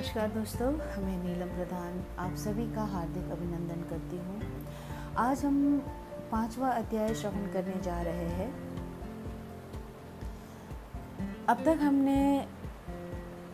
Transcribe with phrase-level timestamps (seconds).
[0.00, 0.70] नमस्कार दोस्तों,
[1.02, 4.40] मैं नीलम प्रधान आप सभी का हार्दिक अभिनंदन करती हूँ।
[5.16, 5.78] आज हम
[6.32, 8.48] पांचवा अध्याय श्रवण करने जा रहे हैं।
[11.48, 12.46] अब तक हमने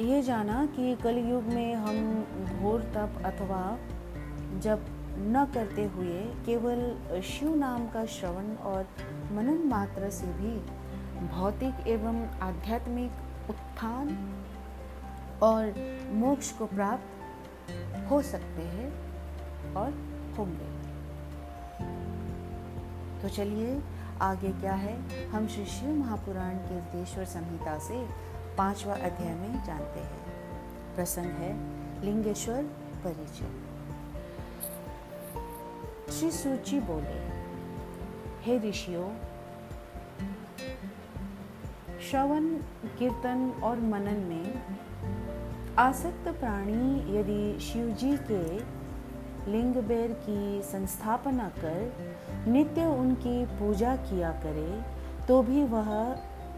[0.00, 2.26] ये जाना कि कलयुग में हम
[2.60, 3.78] घोर तप अथवा
[4.58, 4.86] जब
[5.18, 8.86] न करते हुए केवल शिव नाम का श्रवण और
[9.32, 10.56] मनन मात्र से भी
[11.28, 13.10] भौतिक एवं आध्यात्मिक
[13.50, 14.08] उत्थान
[15.42, 15.74] और
[16.10, 17.02] मोक्ष को प्राप्त
[18.10, 18.90] हो सकते हैं
[19.74, 19.90] और
[20.38, 20.82] होंगे।
[23.22, 23.82] तो चलिए,
[24.20, 25.28] आगे क्या है?
[25.28, 28.08] हम श्री शिव महापुराण कीर्तेश्वर संहिता से
[28.58, 30.32] पांचवा अध्याय में जानते हैं।
[30.96, 31.52] प्रसंग है,
[32.04, 32.62] लिंगेश्वर
[33.06, 33.72] परिचय।
[36.12, 37.42] श्री सूची बोले,
[38.42, 39.16] हे ऋषियों,
[42.00, 42.56] श्रवण,
[42.98, 44.62] कीर्तन और मनन में
[45.78, 48.58] आसक्त प्राणी यदि शिवजी के
[49.52, 51.92] लिंग बेर की संस्थापना कर
[52.46, 54.82] नित्य उनकी पूजा किया करे
[55.26, 56.14] तो भी वह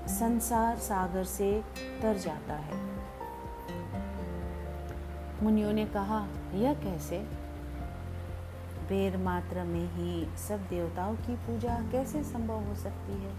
[0.07, 1.65] संसार सागर से
[2.03, 2.81] तर जाता है।
[5.43, 7.19] मुनियों ने कहा, यह कैसे?
[8.89, 13.33] बेर मात्र में ही सब देवताओं की पूजा कैसे संभव हो सकती है?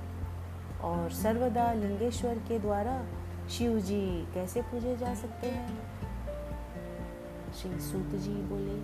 [0.82, 3.06] और सर्वदा लिंगेश्वर के द्वारा
[3.50, 5.78] शिव जी कैसे पूजे जा सकते हैं?
[7.54, 8.78] श्री सूत जी बोले,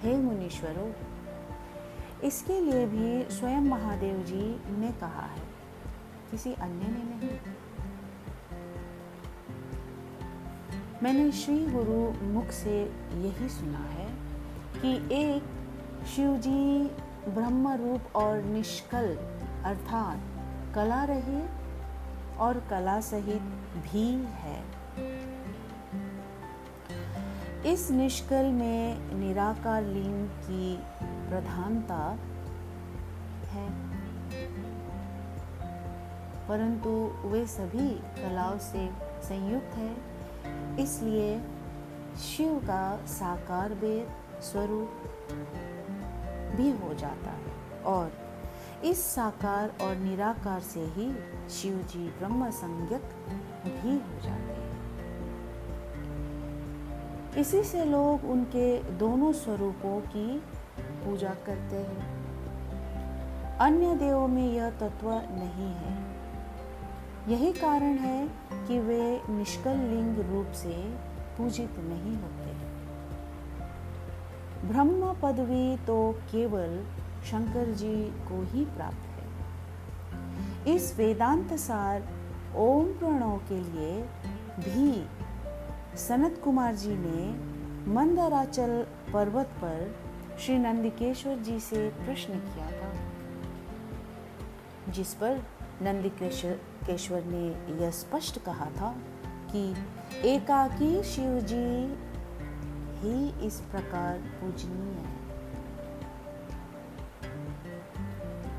[0.00, 0.92] हे मुनीश्वरों,
[2.24, 4.42] इसके लिए भी स्वयं महादेव जी
[4.78, 5.42] ने कहा है,
[6.30, 7.38] किसी अन्य ने नहीं।
[11.02, 12.80] मैंने श्री गुरु मुख से
[13.14, 14.08] यही सुना है
[14.76, 15.42] कि एक
[16.06, 16.84] शिवजी
[17.30, 19.16] ब्रह्म रूप और निष्कल,
[19.64, 21.59] अर्थात कला रहित
[22.40, 23.42] और कला सहित
[23.84, 24.58] भी है।
[27.72, 30.76] इस निष्कल में निराकार लिंग की
[31.28, 32.18] प्रधानता
[33.46, 33.68] है।
[36.48, 36.90] परंतु
[37.28, 37.88] वे सभी
[38.22, 38.88] कलाओं से
[39.22, 39.96] संयुक्त है,
[40.82, 41.40] इसलिए
[42.18, 44.90] शिव का साकार वेद स्वरूप
[46.56, 48.29] भी हो जाता है और
[48.84, 51.12] इस साकार और निराकार से ही
[51.50, 53.02] शिव जी ब्रह्म संज्ञक
[53.66, 54.70] भी हो जाते हैं।
[57.36, 60.38] इसी से लोग उनके दोनों स्वरूपों की
[61.04, 62.20] पूजा करते हैं।
[63.58, 66.10] अन्य देवों में यह तत्व नहीं है।
[67.28, 70.74] यही कारण है कि वे निष्कल लिंग रूप से
[71.38, 72.50] पूजित नहीं होते।
[74.68, 76.84] ब्रह्म पदवी तो केवल
[77.24, 77.94] शंकर जी
[78.28, 82.08] को ही प्राप्त है। इस वेदांत सार
[82.56, 83.92] ओम प्रणव के लिए
[84.60, 87.28] भी सनत कुमार जी ने
[87.92, 89.94] मंदराचल पर्वत पर
[90.40, 92.90] श्री नंदिकेश्वर जी से प्रश्न किया था,
[94.92, 95.42] जिस पर
[95.82, 97.46] नंदिकेश्वर ने
[97.82, 98.94] यह स्पष्ट कहा था
[99.52, 99.62] कि
[100.28, 101.66] एकाकी शिव जी
[103.00, 105.19] ही इस प्रकार पूजनीय है।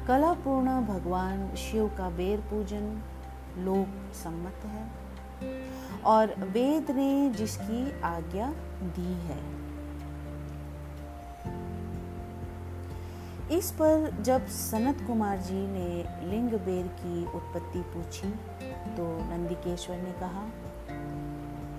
[0.08, 2.86] कलापूर्ण भगवान शिव का बेर पूजन
[3.58, 4.86] लोक सम्मत है
[6.06, 8.48] और वेद ने जिसकी आज्ञा
[8.96, 9.38] दी है।
[13.58, 15.88] इस पर जब सनत कुमार जी ने
[16.30, 18.30] लिंग बेर की उत्पत्ति पूछी
[18.98, 20.46] तो नंदिकेश्वर ने कहा,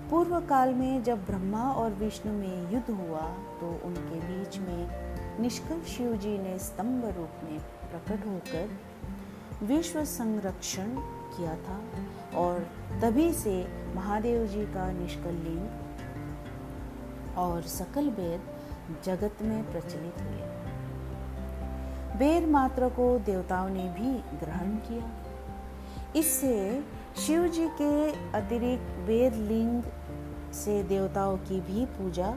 [0.09, 3.21] पूर्व काल में जब ब्रह्मा और विष्णु में युद्ध हुआ
[3.59, 7.59] तो उनके बीच में निष्कल शिव जी ने स्तंभ रूप में
[7.93, 8.69] प्रकट होकर
[9.65, 10.95] विश्व संरक्षण
[11.35, 11.81] किया था
[12.35, 12.59] और
[13.01, 15.69] तभी से महादेव जी का निष्कल
[17.37, 18.41] और सकल वेद
[19.03, 20.41] जगत में प्रचलित हुए।
[22.17, 25.11] वेद मात्र को देवताओं ने भी ग्रहण किया।
[26.15, 26.83] इससे
[27.17, 29.83] शिव जी के अतिरिक्त वेद लिंग
[30.53, 32.35] से देवताओं की भी पूजा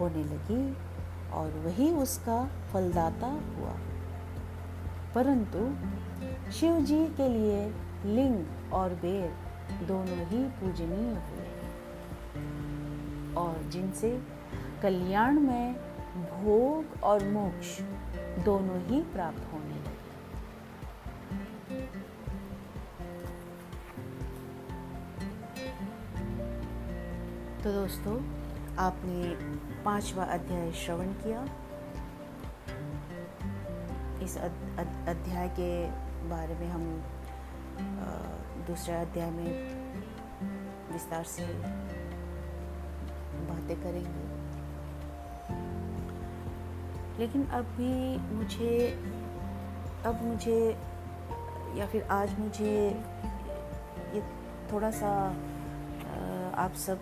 [0.00, 0.76] होने लगी
[1.30, 3.78] और वही उसका फलदाता हुआ।
[5.14, 5.76] परंतु
[6.52, 7.72] शिव जी के लिए
[8.04, 9.34] लिंग और बेर
[9.86, 11.48] दोनों ही पूजनीय हुए।
[13.34, 14.22] और जिनसे
[14.82, 15.74] कल्याण में
[16.14, 17.80] भोग और मोक्ष
[18.44, 19.92] दोनों ही प्राप्त होने लगे।
[27.62, 28.16] तो दोस्तों,
[28.78, 29.28] आपने
[29.82, 31.48] पांचवा अध्याय श्रवण किया।
[34.22, 35.70] इस अध्याय के
[36.28, 36.82] बारे में हम
[38.66, 39.48] दूसरे अध्याय में
[40.92, 41.46] विस्तार से
[43.48, 44.30] बातें करेंगे।
[47.18, 48.88] लेकिन अब भी मुझे,
[50.06, 50.58] अब मुझे,
[51.76, 52.74] या फिर आज मुझे
[54.14, 54.22] ये
[54.72, 55.12] थोड़ा सा
[56.58, 56.98] आप सब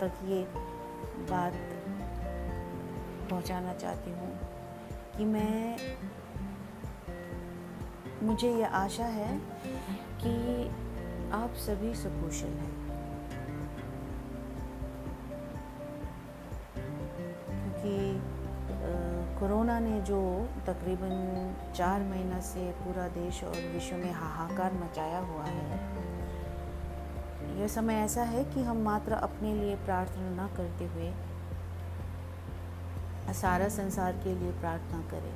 [0.00, 0.42] तक ये
[1.30, 1.52] बात
[3.30, 4.51] पहुंचाना चाहती हूँ।
[5.16, 5.76] कि मैं,
[8.22, 9.40] मुझे ये आशा है
[10.22, 10.68] कि
[11.32, 12.70] आप सभी सुकुशल हैं।
[17.46, 18.20] क्योंकि
[19.38, 20.20] कोरोना ने जो
[20.66, 25.80] तकरीबन चार महीना से पूरा देश और विश्व में हाहाकार मचाया हुआ है,
[27.60, 31.12] यह समय ऐसा है कि हम मात्र अपने लिए प्रार्थना न करते हुए
[33.30, 35.34] सारा संसार के लिए प्रार्थना करें।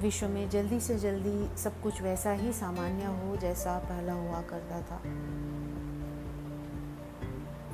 [0.00, 4.80] विश्व में जल्दी से जल्दी सब कुछ वैसा ही सामान्य हो जैसा पहला हुआ करता
[4.80, 5.00] था।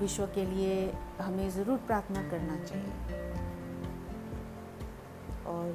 [0.00, 2.92] विश्व के लिए हमें ज़रूर प्रार्थना करना चाहिए।
[5.46, 5.66] और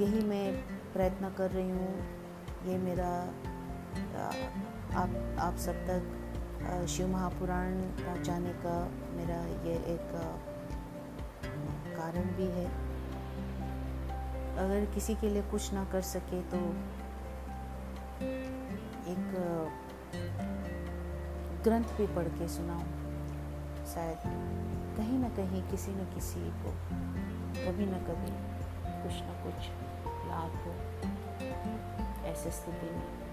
[0.00, 0.52] यही मैं
[0.92, 1.94] प्रयत्न कर रही हूँ।
[2.66, 3.10] ये मेरा
[4.94, 8.76] आप आप सब तक शिव महापुराण पहुँचाने का
[9.16, 10.06] मेरा ये एक
[11.96, 12.66] कारण भी है।
[14.58, 16.56] अगर किसी के लिए कुछ ना कर सके तो
[19.06, 19.32] एक,
[21.64, 22.84] ग्रंथ भी पढ़ के सुनाऊं।
[23.86, 24.18] शायद
[24.96, 26.70] कहीं ना कहीं किसी न किसी को,
[27.66, 28.30] कभी ना कभी
[29.02, 29.68] कुछ ना कुछ
[30.28, 30.74] लाभ हो
[32.26, 33.24] ऐसे स्थिति में।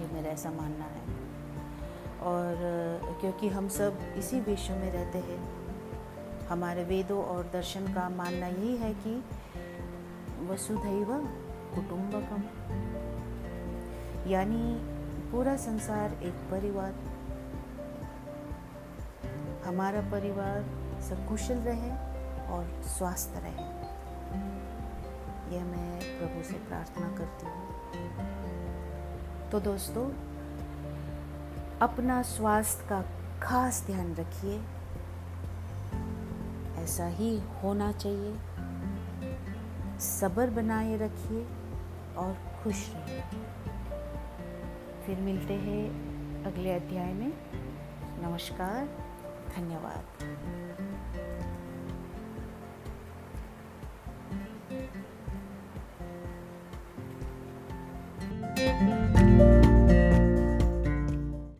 [0.00, 1.00] ये मेरा ऐसा मानना है।
[2.20, 2.56] और,
[3.20, 5.65] क्योंकि हम सब इसी विश्व में रहते हैं।
[6.48, 9.24] हमारे वेदों और दर्शन का मानना यही है कि
[10.46, 11.06] वसुधैव
[11.74, 12.42] कुटुंबकम
[14.30, 14.74] यानी
[15.30, 16.94] पूरा संसार एक परिवार।
[19.66, 20.62] हमारा परिवार
[21.02, 21.90] सब कुशल रहे
[22.46, 23.66] और स्वस्थ रहे।
[25.56, 27.66] यह मैं प्रभु से प्रार्थना करती हूँ।
[29.50, 30.06] तो दोस्तों,
[31.80, 33.02] अपना स्वास्थ्य का
[33.42, 34.62] खास ध्यान रखिए।
[36.86, 38.36] ऐसा ही होना चाहिए।
[39.98, 41.46] सब्र बनाए रखिए
[42.16, 43.22] और खुश रहिए।
[45.06, 47.32] फिर मिलते हैं अगले अध्याय में।
[48.22, 48.88] नमस्कार,
[49.56, 50.04] धन्यवाद।